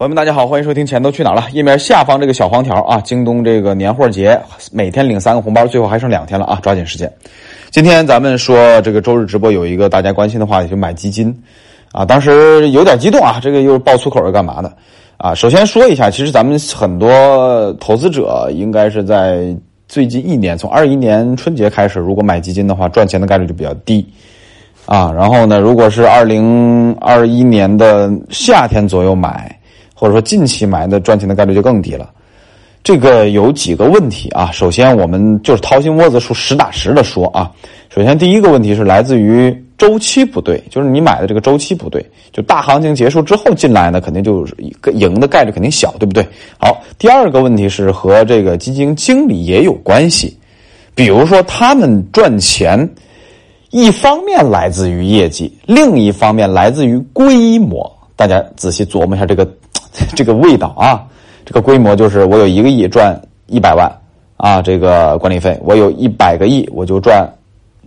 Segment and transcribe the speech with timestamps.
[0.00, 1.42] 朋友们，大家好，欢迎收听《钱都去哪儿了》。
[1.52, 4.40] 页面下方这个小黄条啊，京东这个年货节
[4.72, 7.12] 每天领三个红包，最后还剩两天了啊，抓紧时间。
[7.68, 11.38] 今天咱们说这个周日直播有一个大家关心的话题，就买基金
[11.92, 12.02] 啊。
[12.02, 14.74] 当时有点激动啊，这个又爆粗口是干嘛的
[15.18, 15.34] 啊？
[15.34, 19.54] 首先说一下，其实咱们很多投资者应该是在
[19.86, 24.08] 最近一年，从二一年春节开始，如果买基金的话，赚钱的概率就比较低
[24.86, 25.12] 啊。
[25.14, 29.54] 然后呢，如果是二零二一年的夏天左右买。
[30.00, 32.08] 或者说近期买的赚钱的概率就更低了，
[32.82, 34.50] 这个有几个问题啊。
[34.50, 37.52] 首先，我们就是掏心窝子说实打实的说啊。
[37.90, 42.02] 首先，第一个问题是来自于周期不对，就是你买的这个周期不对。
[42.32, 44.56] 就大行情结束之后进来呢，肯定就是
[44.94, 46.26] 赢的概率肯定小，对不对？
[46.58, 50.34] 好，第二个问题是和这个基金经理也有关系，
[50.94, 52.88] 比如说他们赚钱，
[53.68, 57.94] 一方面来自于业绩，另一方面来自于规模。
[58.16, 59.46] 大家仔细琢磨一下这个。
[60.14, 61.04] 这个味道啊，
[61.44, 63.90] 这个规模就是我有一个亿赚一百万
[64.36, 67.28] 啊，这个管理费；我有一百个亿，我就赚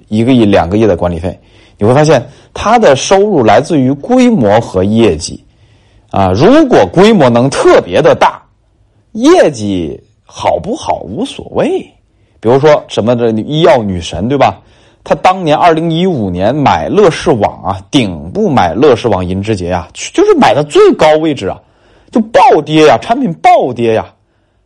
[0.08, 1.38] 一个亿、两个亿的管理费。
[1.78, 5.44] 你会发现，它的收入来自于规模和业绩
[6.12, 6.32] 啊。
[6.32, 8.42] 如果规模能特别的大，
[9.14, 11.80] 业绩好不好无所谓。
[12.40, 14.62] 比如说什么的医药女神对吧？
[15.04, 21.60] 她当年二零一五年买乐视网啊，顶部买乐视网银之杰啊，就是买的最高位置啊。
[22.14, 24.06] 就暴跌呀，产品暴跌呀，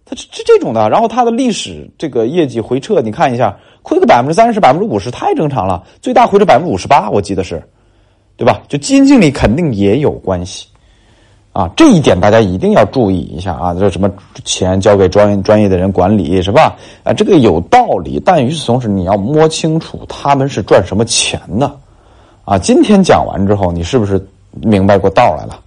[0.06, 5.82] 它这这这种的，然后它的历史这个业绩回撤，你看一下，亏个百分之三十、百分之五十，太正常了。
[6.02, 7.64] 最大回撤百分之五十八，我记得是，
[8.36, 8.62] 对吧？
[8.68, 10.68] 就基金经理肯定也有关系
[11.54, 13.74] 啊，这一点大家一定要注意一下啊。
[13.74, 14.12] 这什么
[14.44, 16.76] 钱交给专专业的人管理是吧？
[17.04, 21.80] 啊，这个有道理，但与此同时，你要摸清楚他们是赚什么钱的
[22.44, 22.58] 啊。
[22.58, 24.22] 今天讲完之后，你是不是
[24.62, 25.58] 明白过道来了？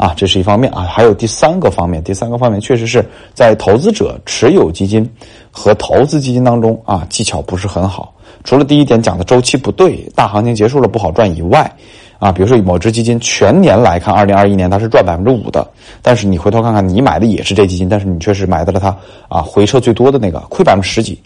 [0.00, 2.02] 啊，这是一方面啊，还有第三个方面。
[2.02, 5.06] 第三个方面确实是在投资者持有基金
[5.50, 8.14] 和投资基金当中啊，技巧不是很好。
[8.42, 11.70] 除了第一点讲的周期不对，大行情结束了不好赚以外，
[12.18, 15.68] 啊，比如说某只基金全年来看，二零二一年它是赚百分之五的，
[16.00, 18.96] 但是你回头看看，你买的也是这基金，但是你确实买到了它
[19.28, 21.20] 啊回撤最多的那个，亏百分之十几，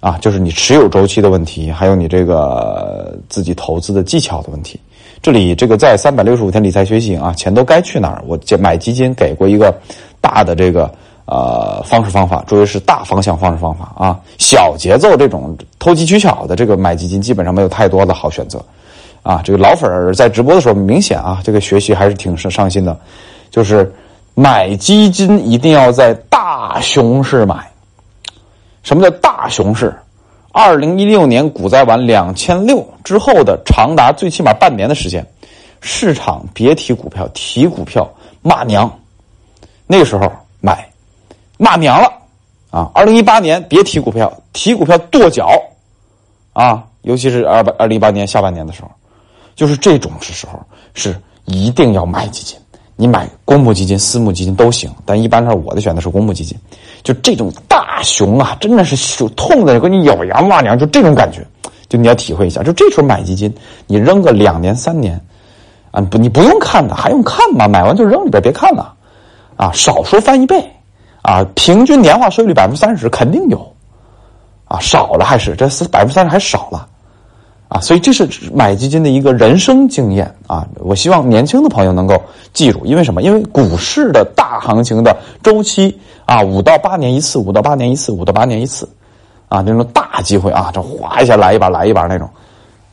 [0.00, 4.80] 啊，就是你持有周期的问题，还有你这个自己投资的技巧的问题。
[5.24, 8.22] 这里这个在三百六十五天理财学习啊，钱都该去哪儿？
[8.26, 9.74] 我买基金给过一个
[10.20, 10.84] 大的这个
[11.24, 18.62] 呃方式方法，注意是大方向方式方法啊，小节奏这种投机取巧的这个买基金基本上没有太多的好选择
[19.22, 19.40] 啊。
[19.42, 22.94] 这个老粉儿在直播的时候明显啊，这个学习还是挺上上心的，
[23.50, 23.90] 就是
[24.34, 27.66] 买基金一定要在大熊市买。
[28.82, 29.90] 什么叫大熊市？
[30.56, 35.26] 二零一六年股灾完两千六之后的长达最起码半年的时间，
[35.80, 38.08] 市场别提股票，提股票
[38.40, 38.88] 骂娘。
[39.84, 40.88] 那个时候买，
[41.58, 42.08] 骂娘了
[42.70, 42.88] 啊！
[42.94, 45.60] 二零一八年别提股票，提股票跺脚
[46.52, 46.84] 啊！
[47.02, 48.88] 尤其是二八二零一八年下半年的时候，
[49.56, 50.52] 就是这种时候
[50.94, 52.56] 是一定要买基金。
[52.96, 56.56] 你买公募基金、私募基金都行，但一般上我的选的是公募基金。
[57.02, 61.44] 就这种大熊啊，真的是痛的，给你咬牙骂娘，就这种感觉，
[61.88, 62.62] 就你要体会一下。
[62.62, 63.52] 就这时候买基金，
[63.86, 65.20] 你扔个两年三年，
[65.90, 67.66] 啊不，你不用看的，还用看吗？
[67.66, 68.94] 买完就扔里边，别看了，
[69.56, 70.64] 啊，少说翻一倍，
[71.22, 73.74] 啊，平均年化收益率百分之三十肯定有，
[74.66, 76.88] 啊，少了还是这百分之三十还少了。
[77.68, 80.68] 啊，所以这是买基金的一个人生经验啊！
[80.80, 83.22] 我希望年轻的朋友能够记住，因为什么？
[83.22, 88.88] 因为股市的大行情的周期啊，五到八年一次，五到八年一次，五到八年一次，
[89.48, 92.28] 啊，那种大机会啊，这哗一下来一把来一把那种，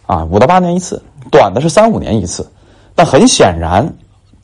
[0.07, 0.99] 啊，五到八年一次，
[1.29, 2.49] 短的是三五年一次。
[2.95, 3.87] 但很显然，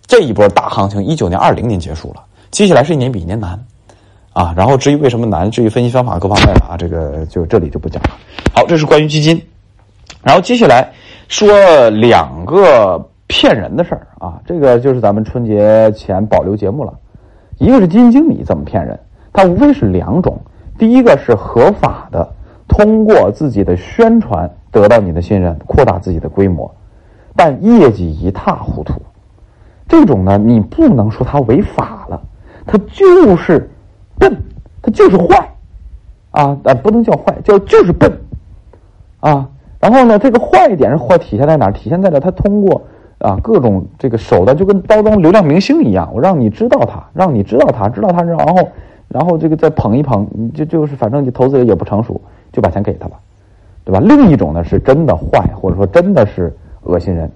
[0.05, 2.21] 这一波大行情一九年、二零年结束了，
[2.51, 3.59] 接下来是一年比一年难，
[4.33, 8.09] 啊，然后至于为什么难，至于分析方法各方面的啊，这个就这里就不讲了。
[8.53, 9.41] 好，这是关于基金。
[10.23, 10.91] 然后接下来
[11.27, 16.93] 说两个骗人的事儿啊，这个就是咱们春节前保留节目了。
[17.57, 18.99] 一个是基金经理怎么骗人，
[19.33, 20.39] 他无非是两种：
[20.77, 22.27] 第一个是合法的，
[22.67, 26.73] 通过自己的宣传得到你的信任，扩大自己的规模，
[27.35, 28.93] 但业绩一塌糊涂。
[29.87, 32.21] 这种呢，你不能说他违法了，
[32.65, 33.69] 他就是
[34.19, 34.35] 笨，
[34.81, 35.55] 他就是坏
[36.31, 36.57] 啊！
[36.63, 38.11] 啊，不能叫坏，叫就是笨
[39.19, 39.49] 啊。
[39.79, 41.69] 然后呢，这个坏一点是坏体现在哪？
[41.71, 42.81] 体现在了他通过
[43.19, 48.69] 啊各种这个手段，就跟包装流量明星一样，我让你知道他，让你知道他，知道他，然后
[49.07, 52.19] 然后这个再捧一捧，你就就是反正你投资人也不成熟，
[52.51, 53.13] 就把钱给他了，
[53.85, 53.99] 对吧？
[53.99, 57.31] 另一种呢是真的坏，或者说真的是恶心人，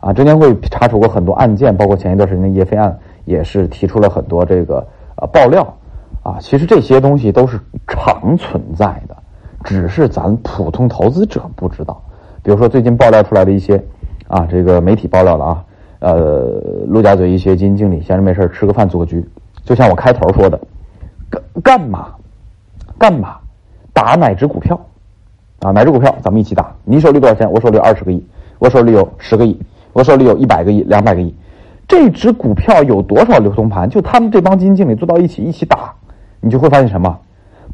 [0.00, 4.86] 啊，证监会查处过很多案件，包括前一段时间的叶飞案，也是提出了很多这个
[5.16, 5.62] 呃爆料
[6.22, 6.38] 啊。
[6.40, 9.11] 其实这些东西都是常存在的，
[9.64, 12.02] 只是咱普通投资者不知道。
[12.42, 13.82] 比如说最近爆料出来的一些
[14.28, 15.64] 啊，这个媒体爆料了啊，
[16.00, 16.14] 呃，
[16.86, 19.24] 陆家嘴一些基金经理闲着没事吃个饭组个局，
[19.64, 20.58] 就像我开头说的，
[21.30, 22.08] 干干嘛
[22.98, 23.36] 干嘛
[23.92, 24.78] 打哪只股票
[25.60, 25.70] 啊？
[25.70, 26.74] 哪只股票咱们一起打？
[26.84, 27.50] 你手里多少钱？
[27.50, 28.26] 我手里二十个亿，
[28.58, 29.60] 我手里有十个亿。
[29.94, 31.34] 我手里有一百个亿、两百个亿，
[31.86, 33.90] 这只股票有多少流通盘？
[33.90, 35.92] 就他们这帮基金经理坐到一起一起打，
[36.40, 37.18] 你就会发现什么？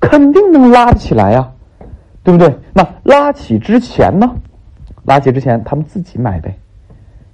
[0.01, 1.49] 肯定能拉得起来呀，
[2.23, 2.55] 对不对？
[2.73, 4.31] 那拉起之前呢？
[5.05, 6.55] 拉起之前他们自己买呗，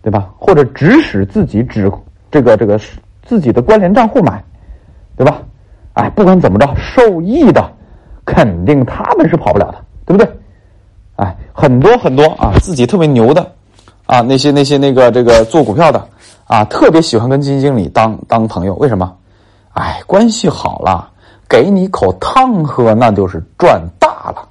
[0.03, 0.31] 对吧？
[0.39, 1.91] 或者指使自己指
[2.31, 2.79] 这个这个
[3.23, 4.43] 自己的关联账户买，
[5.17, 5.43] 对吧？
[5.95, 7.73] 哎，不管怎么着，受益的
[8.25, 10.33] 肯定他们是跑不了的，对不对？
[11.17, 13.53] 哎，很多很多啊，自己特别牛的。
[14.07, 16.07] 啊，那些那些那个这个做股票的
[16.47, 19.17] 啊，特别喜欢跟基金经理当当朋友，为什么？
[19.73, 21.11] 哎，关系好了，
[21.49, 24.47] 给你口汤喝，那就是赚大了，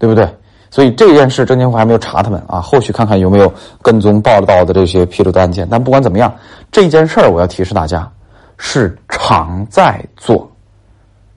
[0.00, 0.28] 对不对？
[0.70, 3.52] 所以这件事，证监会还没有查他们啊，后续看看有没有
[3.82, 5.66] 跟踪报道的这些披露的案件。
[5.70, 6.32] 但不管怎么样，
[6.72, 8.10] 这件事儿我要提示大家，
[8.56, 10.50] 是常在做，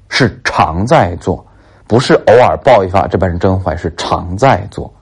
[0.08, 1.44] 是常在做，
[1.88, 4.94] 不是偶尔报一发，这本是真坏，是常在做。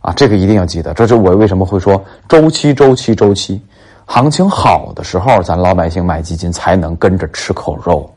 [0.00, 3.62] 啊，这个一定要记得，这是我为什么会说周期、周期、周期，
[4.06, 8.10] 行情好的时候，咱老百姓买基金才能跟着吃口肉。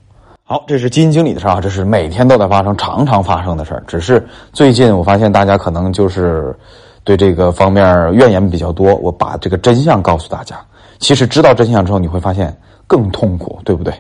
[0.54, 3.84] 好，这是基金经理的事儿，这是每天都在发生、常常发生的事儿。
[3.88, 6.56] 只是最近我发现大家可能就是
[7.04, 10.56] 对这个方面怨言比较多，我把这个真相告诉大家。
[11.00, 12.56] 其实知道真相之后，你会发现
[12.86, 13.92] 更痛苦，对不对？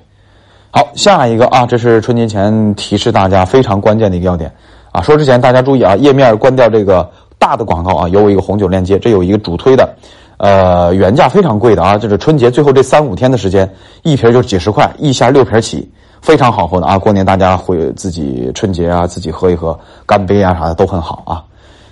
[0.70, 4.54] 好，下一个啊，这是春节前提示大家非常关键的一个要点
[4.92, 5.02] 啊。
[5.02, 7.10] 说之前大家注意啊，页面关掉这个。
[7.40, 9.94] 大的广告啊，有我一个红酒链接，这有一个主推的，
[10.38, 13.70] 呃，原价非常贵的啊，就是春节最后这三五天的时间，
[14.04, 15.92] 一瓶就几十块，一箱六瓶起，
[16.24, 16.98] 非常好喝的啊。
[16.98, 21.44] 过年大家会自己春节啊，自己喝一喝，干杯啊啥的都很好啊。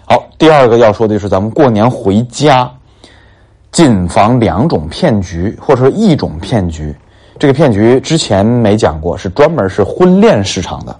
[0.06, 2.72] 好，第二个要说的就是咱们过年回家，
[3.74, 6.96] 谨防两种骗局，或者说一种骗局。
[7.38, 10.96] 这个骗局之前没讲过，是专门是婚恋市场的。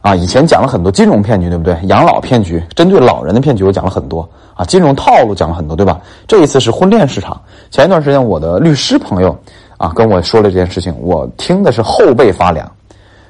[0.00, 1.78] 啊，以前讲了很多金融骗局，对不对？
[1.84, 4.64] 养老骗局，针对老人的骗局，我讲了很多啊。
[4.64, 6.00] 金融套路讲了很多，对吧？
[6.26, 7.40] 这一次是婚恋市场。
[7.70, 9.34] 前一段时间，我的律师朋友
[9.76, 12.70] 啊跟我说了这件事情，我听的是后背发凉。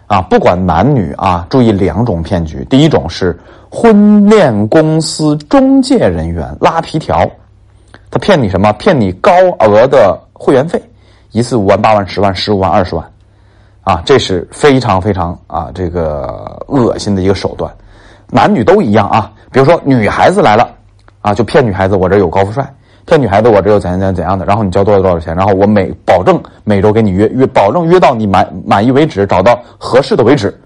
[0.06, 2.62] 啊，不管男女啊，注意两种骗局。
[2.68, 3.36] 第一种是
[3.70, 7.26] 婚恋公司中介人员拉皮条，
[8.10, 8.70] 他骗你什么？
[8.74, 10.80] 骗你高额的会员费，
[11.32, 13.04] 一次五万、八万、十万、十五万、二十万。
[13.80, 17.72] 啊，这是非常非常啊，这个恶心的一个手段，
[18.30, 19.32] 男女都一样啊。
[19.50, 20.68] 比如说女孩子来了，
[21.22, 22.62] 啊，就骗女孩子我这有高富帅，
[23.06, 30.56] 骗女孩子我这有怎样怎样怎样的，然后你交多少多少钱，然后我每保证每周给你约约，保证约到你满满意为止，找到合适的为止。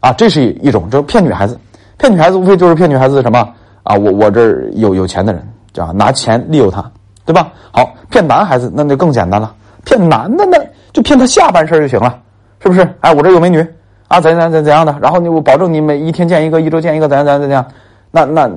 [0.00, 1.58] 啊，这是一种，就骗女孩子，
[1.98, 3.48] 骗女孩子无非就是骗女孩子什么
[3.82, 5.42] 啊，我我这有有钱的人，
[5.72, 6.84] 叫拿钱利诱她，
[7.24, 7.50] 对吧？
[7.72, 9.52] 好，骗男孩子那就更简单了，
[9.84, 10.58] 骗男的呢
[10.92, 12.18] 就骗他下半身就行了。
[12.58, 12.88] 是不是？
[13.00, 13.64] 哎，我这有美女，
[14.08, 14.96] 啊，怎样怎样怎样的？
[15.00, 17.64] 然后你我保证你每一天见一个，一周见一个，怎样怎样怎样？
[18.10, 18.50] 那那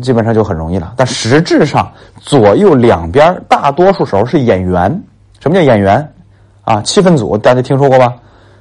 [0.00, 0.94] 基本上就很容易了。
[0.96, 5.02] 但实质上，左右两边大多数时候是演员。
[5.40, 6.08] 什么叫演员？
[6.62, 8.14] 啊，气氛组大家听说过吧？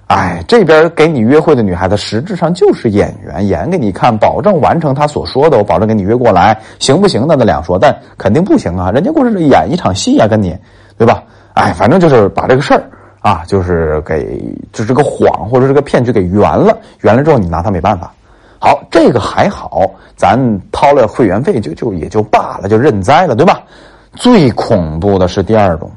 [0.07, 7.25] 哎，这边给你约会的女孩子，实质上就是演员，演给你看，保证完成他所说的，我保证给你约过来，行不行？
[7.27, 8.91] 那那两说，但肯定不行啊！
[8.91, 10.55] 人家故事演一场戏呀，跟你，
[10.97, 11.23] 对吧？
[11.53, 12.83] 哎，反正就是把这个事儿。
[13.21, 14.37] 啊，就是给
[14.73, 18.13] 就这个谎或者这个骗局给圆了，圆了之后你拿他没办法。
[18.63, 20.39] 好，这个还好，咱
[20.71, 23.61] 掏了会员费就就也就罢了，就认栽了，对吧？
[24.15, 25.91] 最恐怖的是第二种，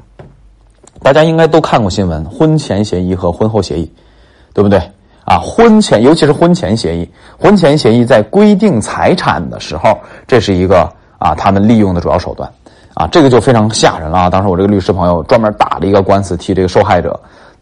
[1.01, 3.89] 大家应该都看过新闻，婚前协议和婚后协议，
[4.53, 4.81] 对不对？
[5.23, 7.09] 啊，婚前尤其是婚前协议，
[7.39, 9.97] 婚前协议在规定财产的时候，
[10.27, 10.81] 这是一个
[11.19, 12.51] 啊他们利用的主要手段。
[12.95, 14.29] 啊，这个就非常吓人了啊！
[14.29, 17.17] 当时我这个律师朋友专门打了一个官司替这个受害者，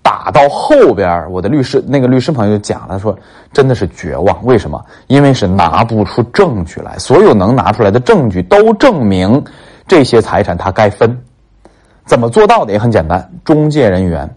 [0.05, 3.17] 打到后边，我的律师那个律师朋友就讲了，说
[3.51, 4.45] 真的是绝望。
[4.45, 4.79] 为什么？
[5.07, 9.43] 因为是拿不出证据来，所有能拿出来的证据都证明
[9.88, 11.19] 这些财产他该分。
[12.05, 14.29] 怎么做到的也很简单，中介人员、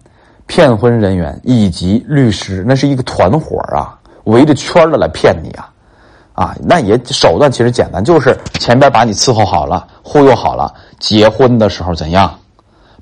[0.46, 3.92] 骗婚人员以及律师，那是一个团伙啊，
[4.24, 5.68] 围着圈的来骗你啊。
[6.32, 12.32] 啊，那也手段其实简单，就是前边把你伺候好了，忽悠好了，结婚的时候怎样，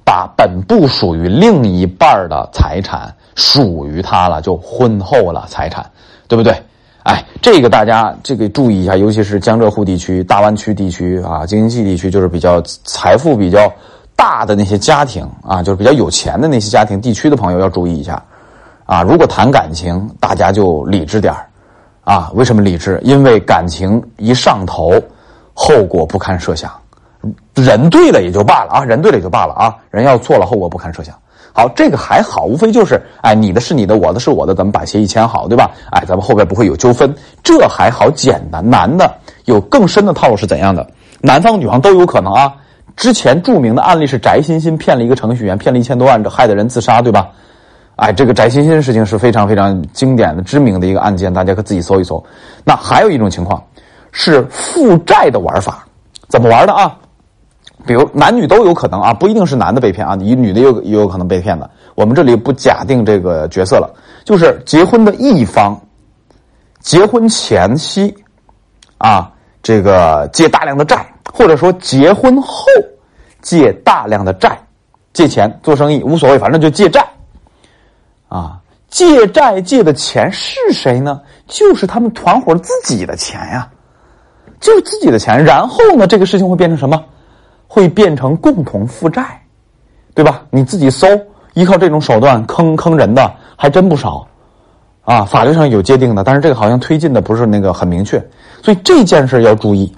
[0.06, 5.84] 把本不属于另一半的财产属于他了，就婚后了财产，
[6.28, 6.54] 对不对？
[7.02, 13.68] 哎，这个大家这个注意一下，尤其是江浙沪地区、大湾区地区啊，京津冀地区，就是比较财富比较
[14.14, 18.22] 大的那些家庭啊，就是比较有钱的那些家庭地区的朋友要注意一下
[18.84, 19.02] 啊。
[19.02, 21.34] 如果谈感情，大家就理智点
[22.04, 22.30] 啊。
[22.32, 23.00] 为什么理智？
[23.02, 24.92] 因为感情一上头，
[25.52, 26.70] 后果不堪设想。
[27.54, 31.14] 人对了也就罢了啊，人对了也就罢了啊，人要错了，后果不堪设想。
[31.52, 35.70] 好，这个还好，无非就是哎，你的是你的，我的是我的，咱们把协议签好，对吧？
[35.90, 38.68] 哎，咱们后边不会有纠纷，这还好简单。
[38.68, 39.10] 难的
[39.46, 40.86] 有更深的套路是怎样的？
[41.22, 42.54] 男方女方都有可能啊。
[42.94, 47.28] 之前著名的案例是翟欣欣骗了一个程序员，骗了一千多万，害得人自杀，对吧？
[47.96, 52.22] 哎，这个翟欣欣的事情是非常非常经典的、知名的一个案件，大家可自己搜一搜。
[52.64, 53.62] 那还有一种情况
[54.12, 55.86] 是负债的玩法，
[56.28, 56.94] 怎么玩的啊？
[57.86, 61.70] 比如男女都有可能啊，不一定是男的被骗啊，你女的有也有可能被骗的。
[61.94, 65.80] 我们这里不假定这个角色了，就是结婚的一方，
[66.80, 68.14] 结婚前夕
[68.98, 71.06] 啊，这个借大量的债。
[71.34, 72.64] 或者说结婚后
[73.42, 74.58] 借大量的债，
[75.12, 77.06] 借钱做生意无所谓，反正就借债，
[78.28, 81.20] 啊，借债借的钱是谁呢？
[81.46, 83.68] 就是他们团伙自己的钱呀，
[84.60, 85.44] 就是自己的钱。
[85.44, 87.04] 然后呢，这个事情会变成什么？
[87.66, 89.40] 会变成共同负债，
[90.14, 90.42] 对吧？
[90.50, 91.06] 你自己搜，
[91.54, 94.26] 依靠这种手段坑坑人的还真不少，
[95.04, 98.18] 啊，法律上有界定的，但是这个好像推进的不是那个很明确，
[98.62, 99.94] 所以这件事要注意。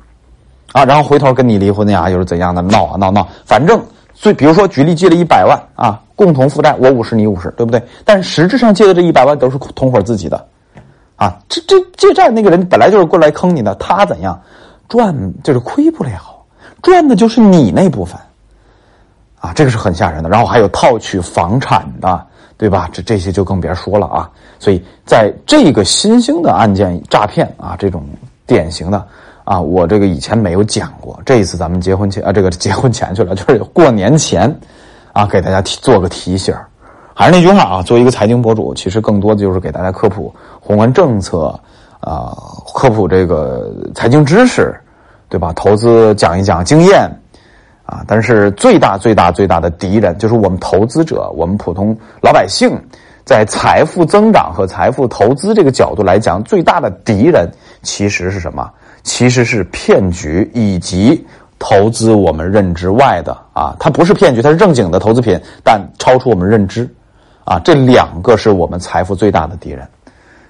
[0.73, 3.83] 啊，然后回头跟你离婚呀，又是怎样的闹啊闹闹，反正
[4.13, 7.83] 最比如说举例借了一百万啊，共同负债，我五十你五十，对不对？
[8.05, 10.47] 但实质上借的这一百万都是同伙自己的，
[11.17, 14.39] 啊，这这借债那个人本来就是过来坑你的，他怎样
[14.91, 16.38] 赚就是亏不了，
[16.83, 18.19] 赚的就是你那部分，
[19.41, 20.29] 啊，这个是很吓人的。
[20.29, 22.89] 然后还有套取房产的，对吧？
[22.93, 24.31] 这这些就更别说了啊。
[24.59, 28.05] 所以在这个新兴的案件诈骗啊，这种
[28.47, 29.07] 典型的。
[29.45, 34.55] 啊，我这个以前没有讲过，这一次咱们结婚前啊，这个结婚前去了， 就是过年前，
[35.15, 36.55] 啊，给大家提做个提醒
[37.15, 40.31] 还是那句话啊，作为一个财经博主，其实更多的就是给大家科普
[40.61, 41.59] 宏观政策，
[42.01, 42.37] 啊，
[42.75, 44.79] 科普这个财经知识，
[45.29, 45.53] 对吧？
[45.55, 47.11] 投资讲一讲经验，
[47.85, 52.81] 啊，但是最大最大最大的敌人就是我们投资者，我们普通老百姓，
[53.25, 57.49] 在财富增长和财富投资这个角度来讲，最大的敌人
[57.83, 58.71] 其实是什么？
[59.05, 61.27] 其实是骗局，以及
[61.59, 66.89] 投资我们认知外的啊，它不是骗局，它是正经的投资品，但超出我们认知，
[67.45, 69.89] 啊，这两个是我们财富最大的敌人，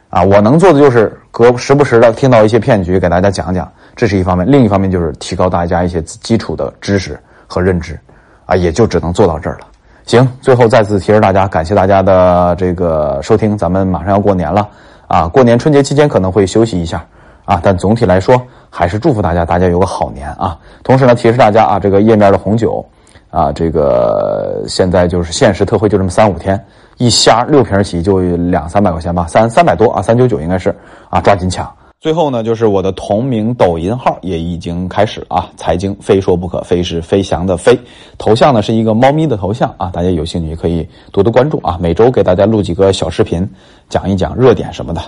[0.08, 7.98] 啊，我能做的就是隔时不时的听到一些骗局，给大家讲讲，这是一方面；另一方面就是提高大家一些基础的知识和认知，
[8.46, 9.66] 啊，也就只能做到这儿了。
[10.06, 14.68] 行，最后再次提示大家，感谢大家的这个收听，咱们马上要过年了，
[15.08, 17.04] 啊，过年春节期间可能会休息一下。
[17.44, 18.38] 啊，但总体来说
[18.68, 20.58] 还是祝福大家，大家有个好年啊！
[20.82, 22.84] 同时呢，提示大家啊，这个页面的红酒，
[23.30, 26.62] 啊，这个现在就是限时特惠，就这么三五天，
[26.98, 30.68] 一箱六瓶起就两三百块钱吧，三三百多啊，三九九应该是
[31.08, 31.66] 啊，抓紧抢！
[32.00, 37.76] 最后呢，就是我的同名抖音号也已经开始啊，财经非说不可，非是飞翔的飞，
[38.16, 43.44] 头像呢是一个猫咪的头像啊，大家有兴趣可以多多关注啊，每周给大家录几个小视频，
[43.88, 45.02] 讲一讲热点什么的。